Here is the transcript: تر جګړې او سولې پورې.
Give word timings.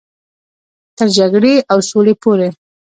تر 0.97 1.07
جګړې 1.17 1.55
او 1.71 1.77
سولې 1.89 2.13
پورې. 2.21 2.47